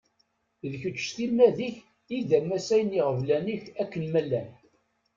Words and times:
D 0.69 0.71
kečč 0.81 1.01
s 1.07 1.11
timmad-ik 1.15 1.75
i 2.15 2.17
d 2.29 2.31
amasay 2.39 2.81
n 2.83 2.95
yiɣeblan-ik 2.95 3.63
akken 3.81 4.03
ma 4.11 4.21
llan. 4.25 4.49